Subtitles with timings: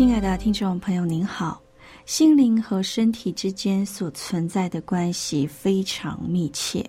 [0.00, 1.60] 亲爱的听众朋友，您好。
[2.06, 6.82] 心灵和身体之间所存在的关系非常密切。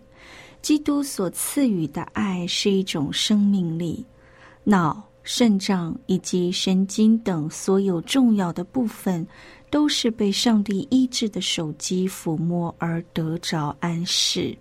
[0.62, 4.06] 基督所赐予的爱是一种生命力。
[4.64, 9.28] 脑、肾脏以及神经等所有重要的部分，
[9.70, 14.58] 都是被上帝医治的手机抚摸而得着安适。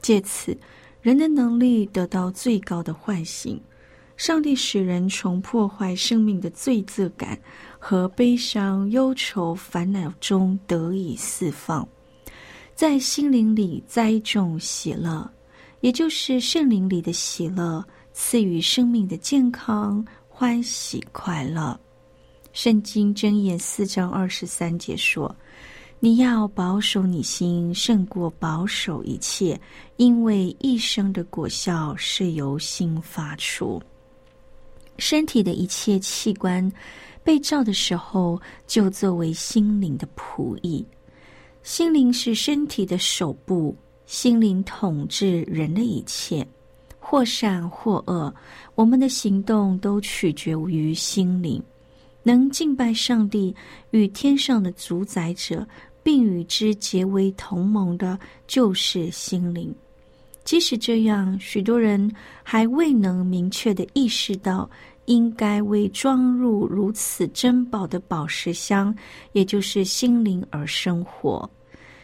[0.00, 0.56] 借此，
[1.02, 3.60] 人的能力得到最高的唤醒。
[4.16, 7.36] 上帝使人从破坏生命的罪责感。
[7.86, 11.86] 和悲伤、忧愁、烦恼中得以释放，
[12.74, 15.30] 在心灵里栽种喜乐，
[15.82, 21.78] 也就是圣灵里的喜乐，赐予生命的健康、欢喜、快乐。
[22.54, 25.36] 圣经箴言四章二十三节说
[26.00, 29.60] ：“你要保守你心，胜过保守一切，
[29.98, 33.78] 因为一生的果效是由心发出。
[34.96, 36.66] 身体的一切器官。”
[37.24, 40.84] 被照的时候，就作为心灵的仆役。
[41.62, 43.74] 心灵是身体的手部，
[44.04, 46.46] 心灵统治人的一切，
[47.00, 48.32] 或善或恶。
[48.74, 51.62] 我们的行动都取决于心灵。
[52.22, 53.54] 能敬拜上帝
[53.90, 55.66] 与天上的主宰者，
[56.02, 59.74] 并与之结为同盟的，就是心灵。
[60.44, 64.68] 即使这样，许多人还未能明确的意识到。
[65.06, 68.94] 应该为装入如此珍宝的宝石箱，
[69.32, 71.48] 也就是心灵而生活。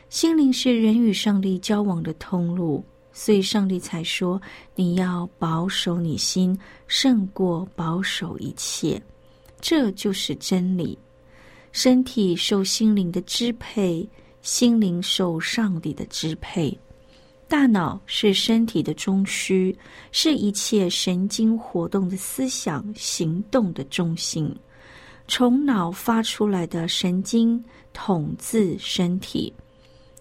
[0.08, 4.40] 心灵是人与上帝交往的通路，所以上帝才说
[4.74, 9.00] ：“你要保守你心，胜过保守一切。”
[9.60, 10.98] 这就是真理。
[11.72, 14.08] 身体受心灵的支配，
[14.42, 16.76] 心灵受上帝的支配。
[17.50, 19.74] 大脑是身体的中枢，
[20.12, 24.54] 是一切神经活动的思想行动的中心。
[25.26, 27.62] 从脑发出来的神经
[27.92, 29.52] 统治身体，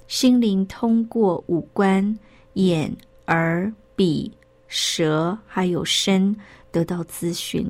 [0.08, 2.18] 心灵通过五官
[2.54, 2.92] 眼、
[3.28, 4.32] 耳、鼻、
[4.68, 6.36] 舌还有身
[6.72, 7.70] 得到资讯，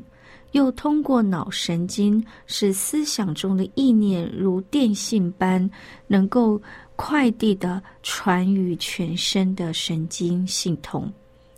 [0.54, 5.70] 又通过脑神经，使思想中的意念如电信般
[6.08, 6.62] 能够。
[7.02, 11.10] 快递的传于全身的神经系统，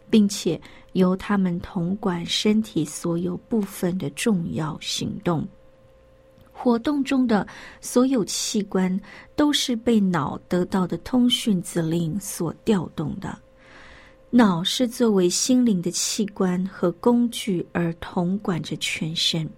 [0.07, 5.43] 并且由他们统管身体所有部分的重要行动
[6.51, 7.45] 活动中的
[7.81, 9.01] 所有器官，
[9.35, 13.35] 都是被脑得到的通讯指令所调动的。
[14.29, 19.49] 脑是作为心灵的器官和工具而统管着全身，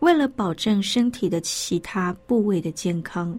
[0.00, 3.38] 为了保证身体的其他部位的健康。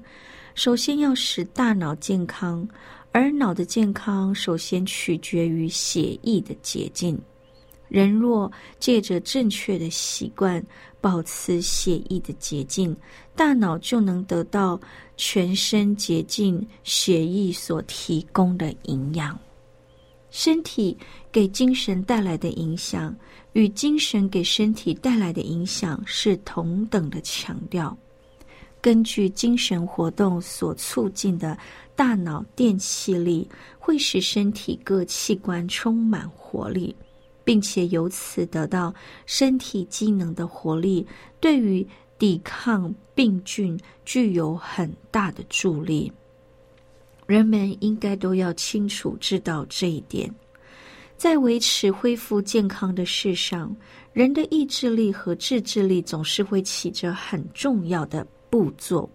[0.56, 2.68] 首先要使大脑健康，
[3.12, 7.20] 而脑的健康首先取决于血液的洁净。
[7.90, 10.64] 人若借着正确的习惯
[11.00, 12.96] 保持血液的洁净，
[13.36, 14.80] 大脑就能得到
[15.16, 19.38] 全身洁净血液所提供的营养。
[20.32, 20.98] 身体
[21.32, 23.16] 给精神带来的影响，
[23.52, 27.96] 与精神给身体带来的影响是同等的强调。
[28.84, 31.58] 根据精神活动所促进的
[31.96, 33.48] 大脑电气力，
[33.80, 36.94] 会使身体各器官充满活力，
[37.46, 38.94] 并且由此得到
[39.26, 41.08] 身体机能的活力，
[41.40, 41.88] 对于
[42.20, 46.12] 抵抗病菌具有很大的助力。
[47.26, 50.30] 人们应该都要清楚知道这一点。
[51.16, 53.74] 在维持恢复健康的事上，
[54.12, 58.28] 人的意志力和自制力总是会起着很重要的。
[58.54, 59.10] 步骤，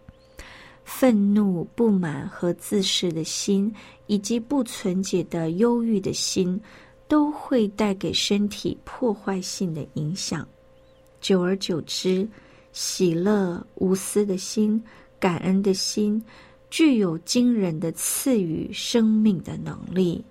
[0.82, 3.72] 愤怒、不满和自私的心，
[4.08, 6.60] 以及不纯洁的忧郁的心，
[7.06, 10.44] 都会带给身体破坏性的影响。
[11.20, 12.28] 久而久之，
[12.72, 14.82] 喜乐、无私的心、
[15.20, 16.20] 感恩的心，
[16.68, 20.24] 具有惊人的赐予生命的能力。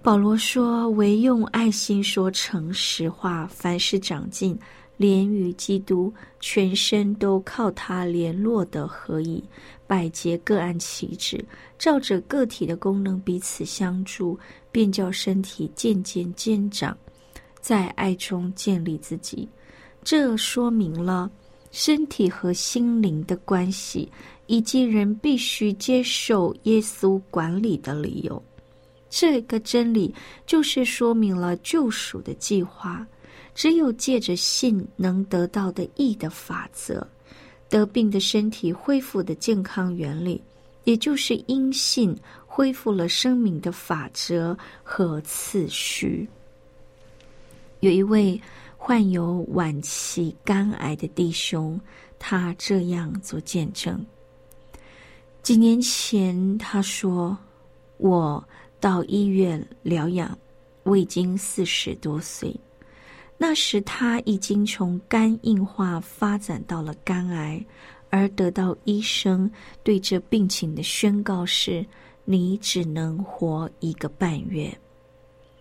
[0.00, 4.58] 保罗说：“唯用爱心说诚实话，凡事长进，
[4.98, 9.42] 连于基督，全身都靠他联络的合一，
[9.86, 11.42] 百节各按其职，
[11.78, 14.38] 照着个体的功能彼此相助，
[14.70, 16.94] 便叫身体渐渐渐长，
[17.60, 19.48] 在爱中建立自己。
[20.02, 21.30] 这说明了
[21.70, 24.10] 身体和心灵的关系，
[24.46, 28.42] 以及人必须接受耶稣管理的理由。”
[29.10, 33.06] 这个真理就是说明了救赎的计划，
[33.58, 37.04] 只有借着信能得到的义的法则，
[37.68, 40.40] 得病的身体恢复的健康原理，
[40.84, 42.16] 也就是因信
[42.46, 46.28] 恢复了生命的法则和次序。
[47.80, 48.40] 有一位
[48.76, 51.80] 患有晚期肝癌的弟兄，
[52.16, 54.06] 他这样做见证：
[55.42, 57.36] 几年前，他说
[57.98, 58.42] ：“我。”
[58.78, 60.38] 到医院疗养，
[60.84, 62.54] 我已经四十多岁。
[63.40, 67.64] 那时他已经从肝硬化发展到了肝癌，
[68.10, 69.48] 而得到医生
[69.84, 71.86] 对这病情的宣告是：
[72.24, 74.76] 你只能活一个半月。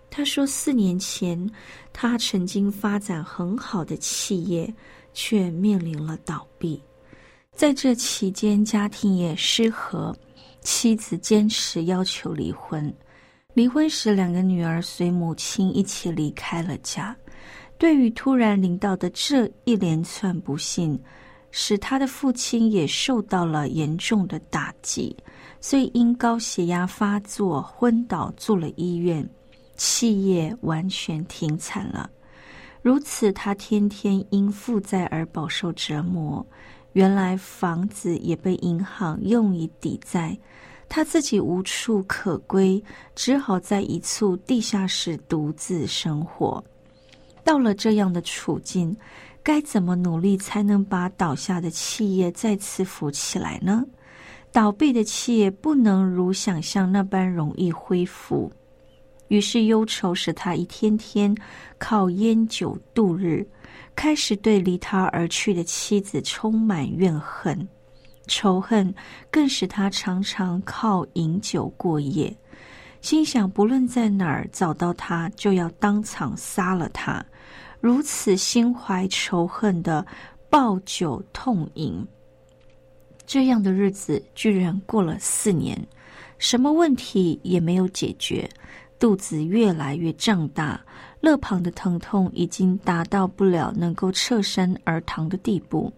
[0.09, 1.49] 他说，四年前
[1.93, 4.73] 他曾经发展很好的企业，
[5.13, 6.81] 却面临了倒闭。
[7.51, 10.17] 在这期间，家庭也失和，
[10.61, 12.91] 妻子坚持要求离婚。
[13.53, 17.15] 离婚时，两个女儿随母亲一起离开了家。
[17.77, 20.99] 对于突然临到的这一连串不幸，
[21.51, 25.15] 使他的父亲也受到了严重的打击，
[25.61, 29.27] 所以因高血压发作昏倒住了医院，
[29.75, 32.09] 企业完全停产了。
[32.81, 36.45] 如此，他天天因负债而饱受折磨。
[36.93, 40.35] 原来房子也被银行用以抵债。
[40.89, 42.81] 他自己无处可归，
[43.13, 46.63] 只好在一处地下室独自生活。
[47.47, 48.93] 到了这样的处境，
[49.41, 53.85] 该怎么努力才能把倒下的企业再次扶起来呢？
[54.51, 58.51] 倒闭的企业不能如想象那般容易恢复，
[59.29, 61.33] 于是忧愁使他一天天
[61.77, 63.47] 靠烟酒度日，
[63.95, 67.65] 开始对离他而去的妻子充满怨恨。
[68.27, 68.93] 仇恨
[69.31, 72.35] 更使他常常靠饮酒过夜，
[72.99, 77.25] 心想不论在哪儿找到他，就要当场杀了他。
[77.79, 80.05] 如此心怀仇恨的
[80.49, 82.05] 暴酒痛饮，
[83.25, 85.79] 这样的日子居然过了四年，
[86.37, 88.49] 什么问题也没有解决，
[88.97, 90.83] 肚子越来越胀大，
[91.21, 95.91] 肋旁的疼痛已经达到不了能够侧身而躺的地步。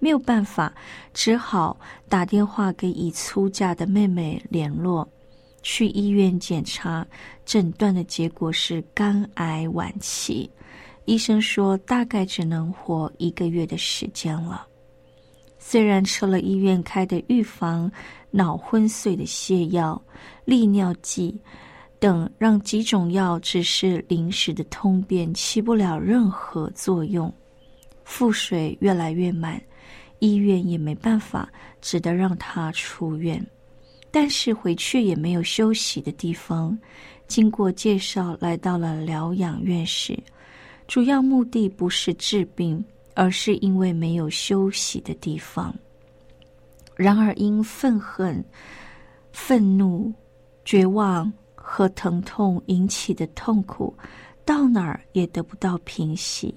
[0.00, 0.74] 没有办法，
[1.14, 1.78] 只好
[2.08, 5.08] 打电话给已出嫁的妹妹联络，
[5.62, 7.06] 去医院检查，
[7.46, 10.50] 诊断的结果是肝癌晚期，
[11.04, 14.66] 医生说大概只能活一个月的时间了。
[15.58, 17.90] 虽然吃了医院开的预防
[18.30, 20.00] 脑昏睡的泻药、
[20.44, 21.40] 利尿剂
[22.00, 27.32] 等，让几种药只是临时的通便，起不了任何作用，
[28.04, 29.62] 腹水越来越满。
[30.18, 31.48] 医院也没办法，
[31.80, 33.44] 只得让他出院。
[34.10, 36.76] 但是回去也没有休息的地方。
[37.28, 40.16] 经过介绍，来到了疗养院时，
[40.86, 42.84] 主要目的不是治病，
[43.14, 45.74] 而是因为没有休息的地方。
[46.96, 48.44] 然而因愤恨、
[49.32, 50.12] 愤怒、
[50.64, 53.94] 绝望和疼痛引起的痛苦，
[54.44, 56.54] 到哪儿也得不到平息。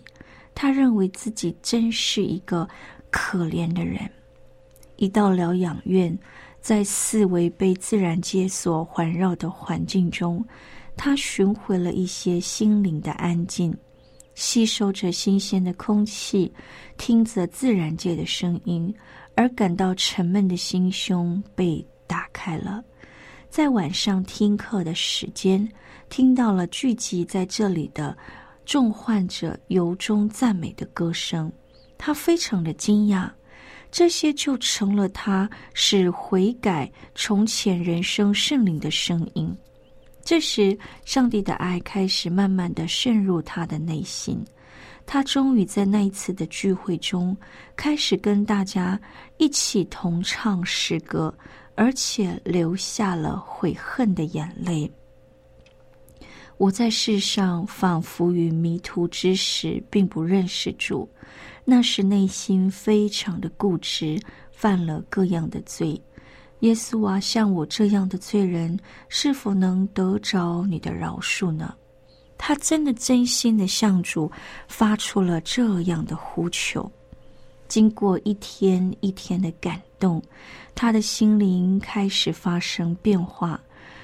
[0.54, 2.68] 他认为自己真是一个。
[3.18, 4.12] 可怜的人，
[4.98, 6.20] 一到疗养院，
[6.60, 10.44] 在四围被自然界所环绕的环境中，
[10.98, 13.74] 他寻回了一些心灵的安静，
[14.36, 16.54] 吸收着新鲜的空气，
[16.98, 18.94] 听着自然界的声音，
[19.36, 22.84] 而感到沉闷的心胸被打开了。
[23.50, 25.68] 在晚上听课的时间，
[26.10, 28.16] 听到了聚集在这里的
[28.66, 31.52] 众患者由衷赞美的歌声。
[31.98, 33.32] 他非常的惊讶，
[33.90, 39.56] 这些就成了他使悔改、重前人生圣灵的声音。
[40.26, 44.44] 这时，上帝的爱开始慢慢的渗入他的内心，
[45.06, 47.38] 他终于在那一次的聚会中，
[47.76, 49.00] 开始跟大家
[49.38, 51.32] 一起同唱诗歌，
[51.76, 54.92] 而且流下了悔恨的眼泪。
[56.58, 61.08] 我在世上仿佛于迷途之时，并不认识主，
[61.64, 64.20] 那时内心非常的固执，
[64.52, 66.02] 犯了各样的罪。
[66.66, 68.76] 耶稣啊，像我这样的罪人，
[69.08, 71.76] 是否能得着你的饶恕呢？
[72.40, 74.32] 他真的真心的向主
[74.68, 76.92] 发出了这样的呼求。
[77.68, 80.20] 经过一天一天的感动，
[80.74, 83.62] 他的心灵开始发生变化。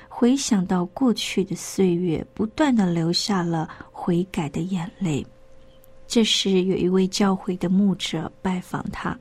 [0.08, 5.26] 回想到过去的岁月，不断的流下了悔改的眼泪。
[6.08, 9.18] 这时，有一位教会的牧者拜访他。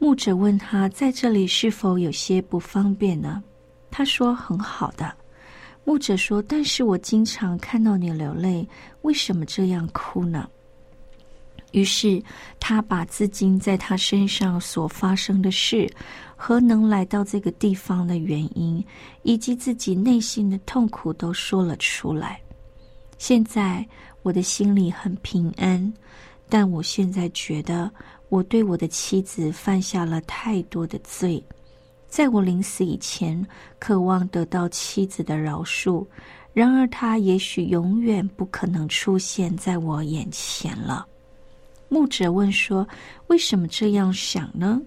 [0.00, 3.42] 牧者问他在这里是否有些不方便呢？
[3.90, 5.12] 他说：“很好的。”
[5.84, 8.66] 牧者说：“但是我经常看到你流泪，
[9.02, 10.48] 为什么这样哭呢？”
[11.72, 12.22] 于是
[12.60, 15.90] 他把自己在他身上所发生的事，
[16.36, 18.82] 和能来到这个地方的原因，
[19.22, 22.40] 以及自己内心的痛苦都说了出来。
[23.18, 23.84] 现在
[24.22, 25.92] 我的心里很平安，
[26.48, 27.90] 但我现在觉得。
[28.28, 31.42] 我对我的妻子犯下了太多的罪，
[32.08, 33.46] 在我临死以前，
[33.78, 36.06] 渴望得到妻子的饶恕。
[36.52, 41.06] 然而，他也许永远不可能出现在我眼前了。
[41.88, 42.86] 牧者问说
[43.28, 44.80] ：“为什么这样想呢？”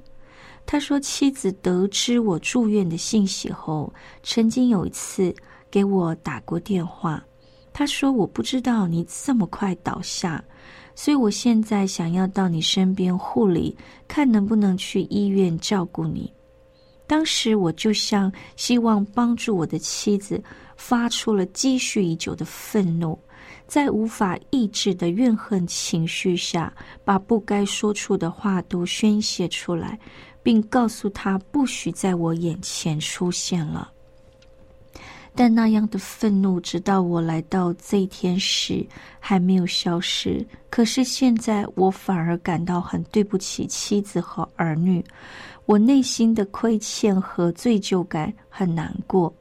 [0.68, 5.34] 他说：“妻子得知我住院的信息后，曾经有一次
[5.72, 7.24] 给我打过电话。
[7.74, 10.44] 他说：‘我不知道你这么快倒下。’”
[10.96, 13.76] 所以，我现在想要到你身边护理，
[14.08, 16.32] 看能不能去医院照顾你。
[17.08, 20.42] 当时，我就像希望帮助我的妻子，
[20.78, 23.20] 发出了积蓄已久的愤怒，
[23.68, 30.00] 在无法抑制的怨恨情绪下，把不该说出的话都宣泄出来，
[30.42, 33.92] 并告诉他不许在我眼前出现了。
[35.34, 38.86] 但那样的愤怒，直到我来到这一天时，
[39.20, 40.46] 还没有消失。
[40.70, 45.04] 可是现在，我反而感到很对不起妻子和儿女，
[45.66, 49.34] 我内心的亏欠和罪疚感很难过。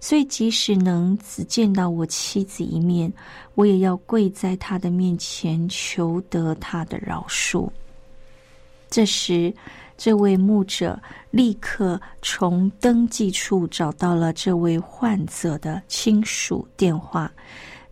[0.00, 3.12] 所以，即使能只见到我妻子一面，
[3.54, 7.70] 我也要跪在他的面前，求得他的饶恕。
[8.90, 9.54] 这时。
[10.02, 10.98] 这位牧者
[11.30, 17.30] 立刻从登记处找到了这位患者的亲属电话，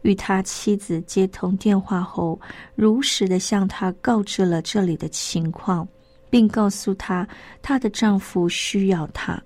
[0.01, 2.41] 与他妻子接通电话后，
[2.75, 5.87] 如实的向他告知了这里的情况，
[6.31, 7.29] 并告诉他
[7.61, 9.39] 她的丈夫需要他。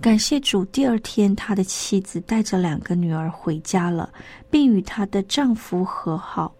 [0.00, 4.08] 感谢主，第二天他的妻子带着两个女儿回家了，
[4.48, 6.54] 并与她的丈夫和好。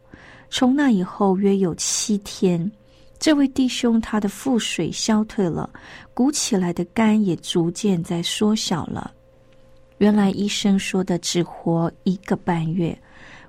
[0.51, 2.69] 从那以后约有七天。
[3.23, 5.71] 这位弟兄，他的腹水消退了，
[6.13, 9.13] 鼓起来的肝也逐渐在缩小了。
[9.99, 12.99] 原来医生说的只活一个半月，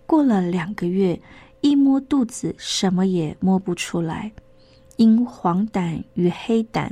[0.06, 1.20] 过了两个月，
[1.62, 4.32] 一摸肚子什么也摸不出来。
[4.98, 6.88] 因黄疸与黑疸，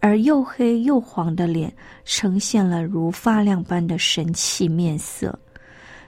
[0.00, 1.74] 而又黑又黄的脸
[2.04, 5.38] 呈现了如发亮般的神气面色。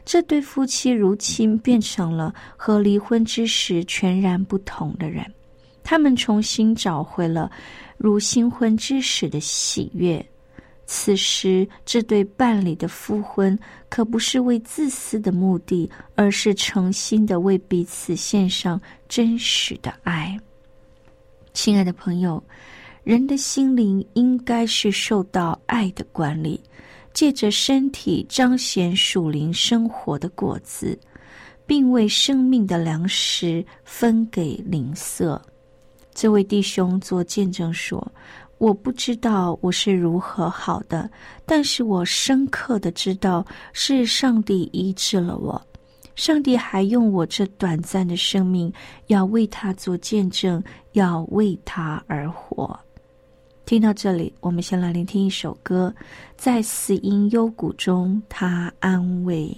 [0.05, 5.25] 这对夫妻如今变成了和离婚之时全然不同的人。
[5.91, 7.51] 他们重新找回了
[7.97, 10.23] 如新婚之时的喜悦。
[10.85, 18.79] 此时，这对伴侣的复婚可不是为自私的目的，而是诚心的为彼此献上
[19.09, 20.39] 真实的爱。
[21.55, 22.43] 亲爱的朋友，
[23.03, 26.61] 人的心灵应该是受到爱的管理，
[27.15, 30.99] 借着身体彰显属灵生活的果子，
[31.67, 35.41] 并为生命的粮食分给灵色。
[36.21, 38.05] 这位弟兄做见证说
[38.59, 41.09] ：“我不知道我是如何好的，
[41.47, 45.65] 但是我深刻的知道是上帝医治了我。
[46.17, 48.73] 上帝还用我这短暂的生命，
[49.07, 50.61] 要为他做见证，
[50.95, 52.77] 要为他而活。”
[53.65, 55.95] 听到这里，我们先来聆听一首歌，
[56.37, 59.57] 在死因幽谷中，他安慰。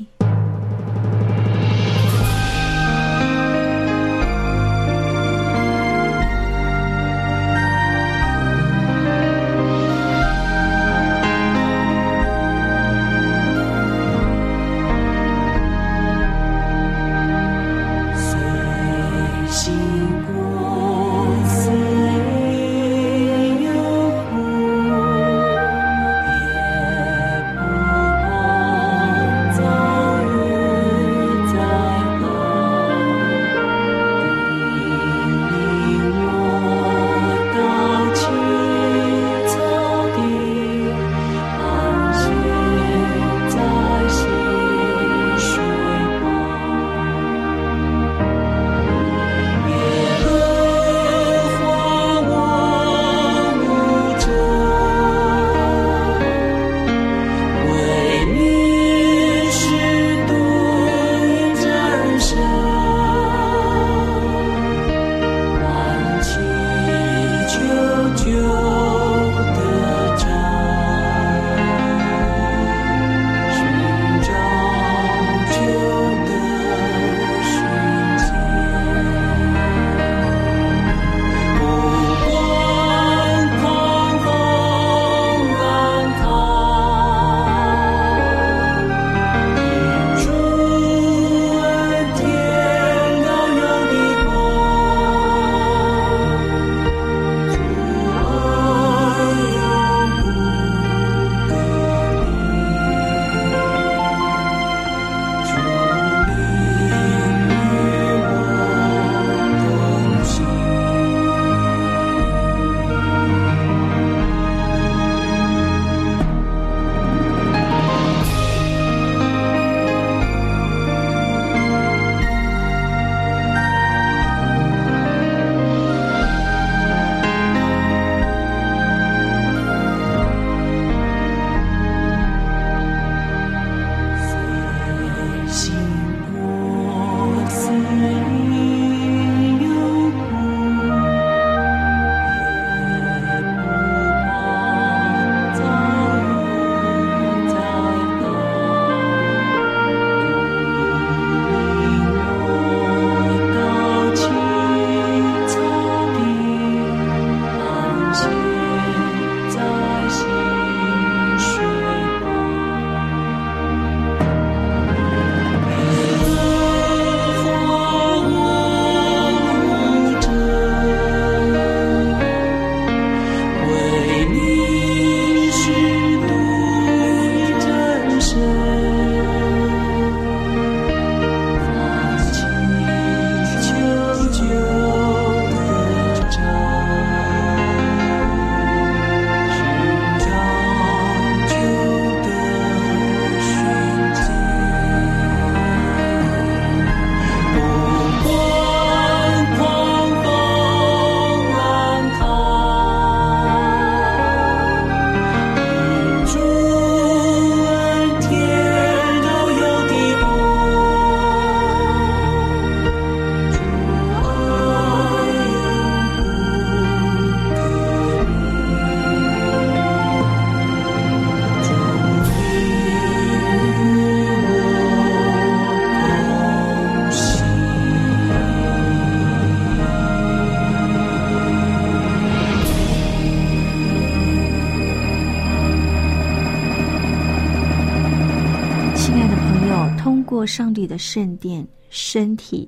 [240.41, 242.67] 过上帝的圣殿身体，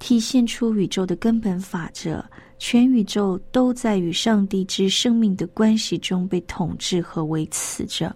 [0.00, 2.20] 体现出宇宙的根本法则。
[2.58, 8.12] 全宇宙都在与上帝之生命的关系中被统治和维持着。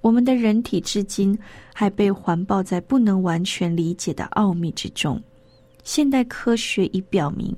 [0.00, 1.38] 我们的人体至今
[1.74, 5.22] 还被环抱在不能完全理解的奥秘之中。
[5.84, 7.54] 现代科学已表明，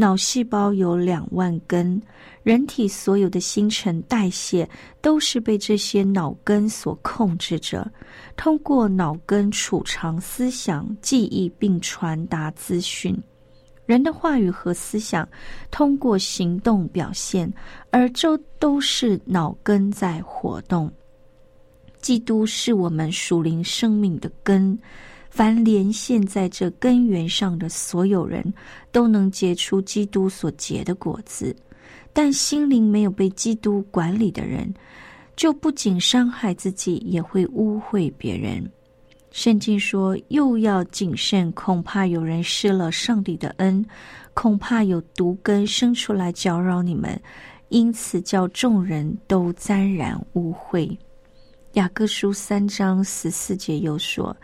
[0.00, 2.00] 脑细胞有两万根，
[2.42, 4.66] 人体所有的新陈代谢
[5.02, 7.86] 都是被这些脑根所控制着，
[8.34, 13.14] 通过脑根储藏思想、记忆并传达资讯。
[13.84, 15.28] 人的话语和思想
[15.70, 17.52] 通过行动表现，
[17.90, 20.90] 而这都是脑根在活动。
[22.00, 24.78] 基督是我们属灵生命的根，
[25.30, 28.52] 凡连线在这根源上的所有人
[28.92, 31.56] 都能结出基督所结的果子。
[32.12, 34.74] 但心灵没有被基督管理的人，
[35.36, 38.68] 就不仅伤害自己，也会污秽别人。
[39.30, 43.86] 圣经说：“又要谨慎，恐怕有人失了上帝的恩，
[44.34, 47.18] 恐怕有毒根生出来搅扰你们，
[47.68, 50.94] 因此叫众人都沾染污秽。”
[51.74, 54.36] 雅各书三章十四节又说。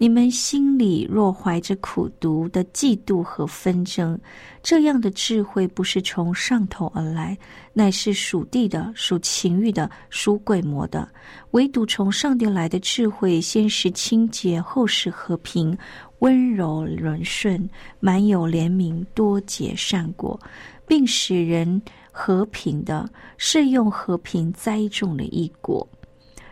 [0.00, 4.16] 你们心里若怀着苦毒的嫉妒和纷争，
[4.62, 7.36] 这样的智慧不是从上头而来，
[7.72, 11.08] 乃是属地的、属情欲的、属鬼魔的。
[11.50, 15.76] 唯独从上帝来的智慧，先是清洁，后是和平、
[16.20, 20.38] 温柔、润顺，满有怜悯，多结善果，
[20.86, 21.82] 并使人
[22.12, 25.86] 和平的，是用和平栽种的一果。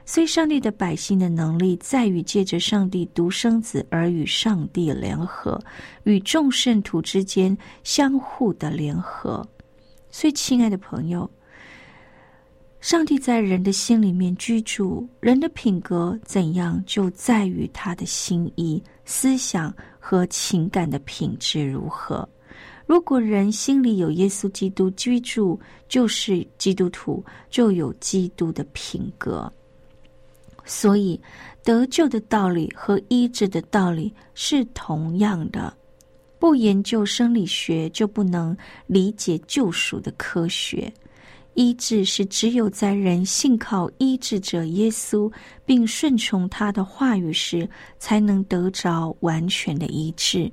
[0.09, 5.61] 所以，上帝的百姓的能力在于借着上帝独生子而与上帝联合，
[6.05, 9.45] 与众圣徒之间相互的联合。
[10.09, 11.29] 所以，亲爱的朋友，
[12.81, 22.27] 上帝在人的心里面居住，人的品格怎样，就在于他的心意、思想和情感的品质如何。
[22.87, 29.53] 如果人心里有耶稣基督居住，就是基督徒，就有基督的品格。
[30.67, 31.19] 所以，
[31.65, 35.73] 得救的道理和医治的道理是同样的。
[36.39, 38.55] 不研究生理学，就不能
[38.87, 40.93] 理解救赎的科学。
[41.55, 45.33] 医治是只有在人信靠医治者耶稣，
[45.65, 47.67] 并顺从他的话语时，
[47.99, 50.53] 才能得着完全的医治。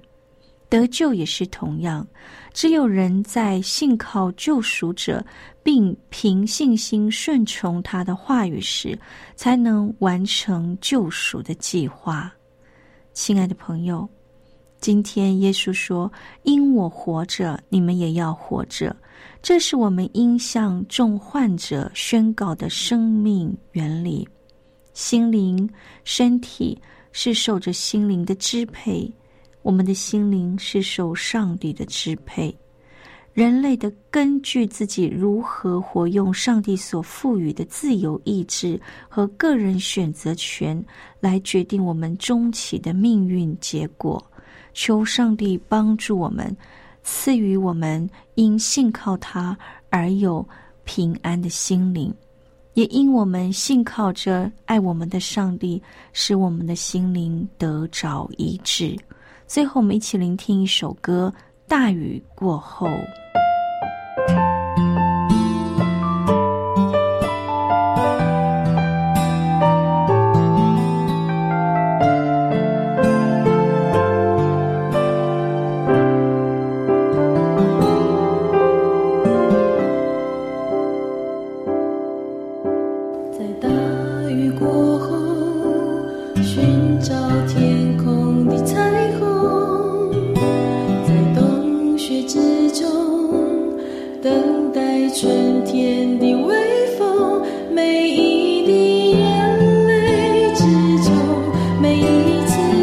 [0.73, 2.05] 得救也是同样，
[2.51, 5.23] 只有人在信靠救赎者，
[5.61, 8.97] 并凭信心顺从他的话语时，
[9.35, 12.33] 才能完成救赎的计划。
[13.13, 14.09] 亲爱的朋友，
[14.79, 18.95] 今天耶稣说：“因我活着，你们也要活着。”
[19.43, 24.27] 这是我们应向众患者宣告的生命原理。
[24.95, 25.69] 心灵、
[26.03, 26.81] 身体
[27.11, 29.07] 是受着心灵的支配。
[29.63, 32.55] 我们的心灵是受上帝的支配，
[33.33, 40.85] 人类的根据自己如何活用上帝所赋予的自由意志和个人选择权，
[41.19, 44.23] 来决定我们终其的命运结果。
[44.73, 46.55] 求上帝帮助我们，
[47.01, 49.57] 赐予我们因信靠他
[49.89, 50.45] 而有
[50.83, 52.13] 平安的心灵，
[52.73, 58.97] 也因我们信靠着爱我们的上帝，使我们的心灵得着医治。
[59.53, 61.31] 最后，我们一起聆听一首歌
[61.69, 62.87] 《大雨过后》。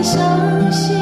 [0.02, 0.99] 伤心。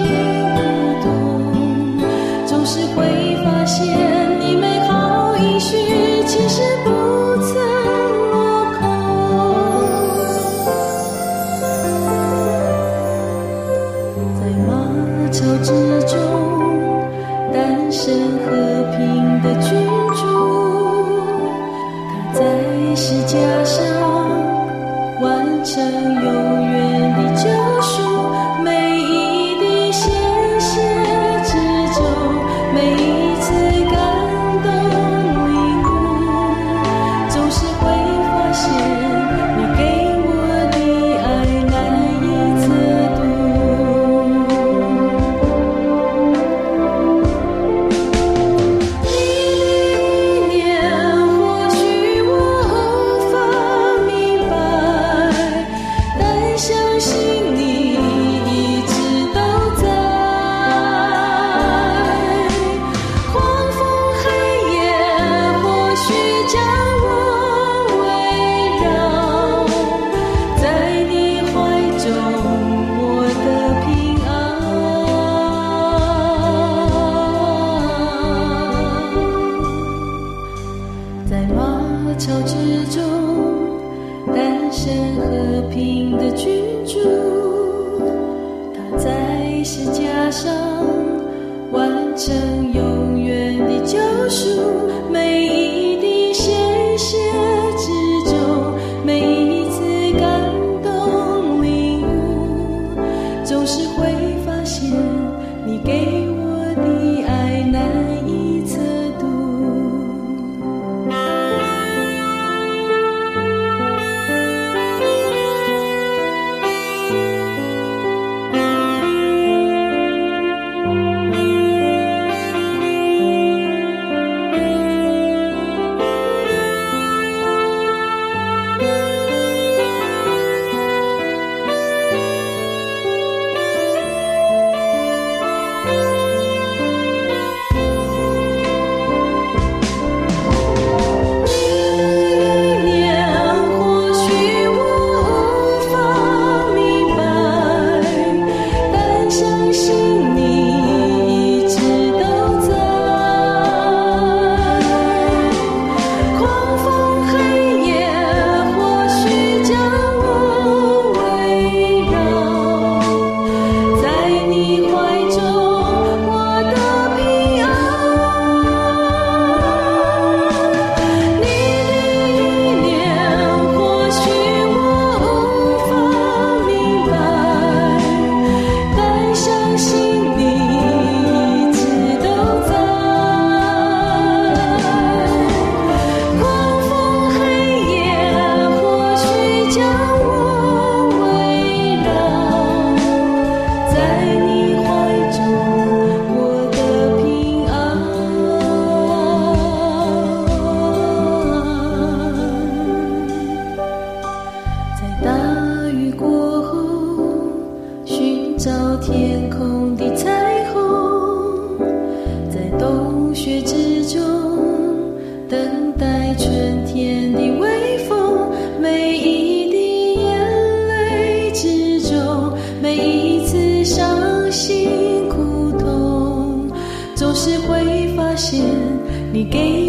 [229.50, 229.87] gave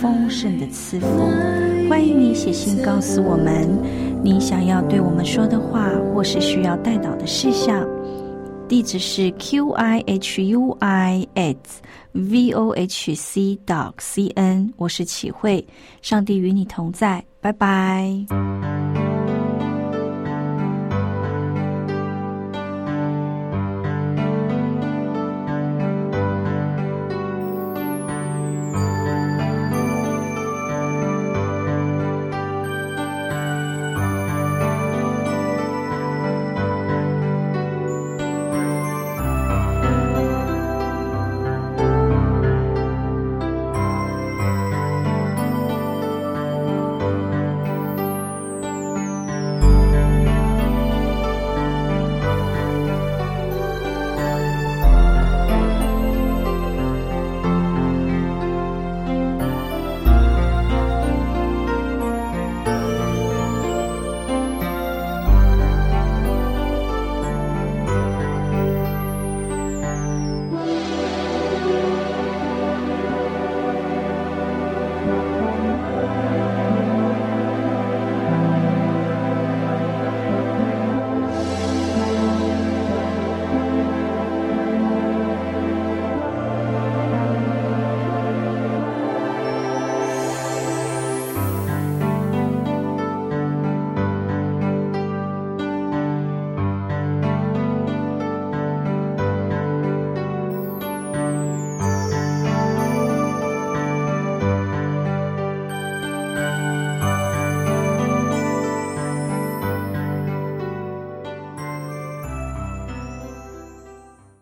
[0.00, 1.06] 丰盛的赐福，
[1.88, 3.68] 欢迎你写信告诉我们
[4.22, 7.86] 你想要对我们说的话，或是需要代祷的事项。
[8.68, 11.56] 地址是 Q I H U I at
[12.12, 14.72] V O H C dot C N。
[14.76, 15.64] 我是启慧，
[16.02, 18.26] 上帝与你同在，拜拜。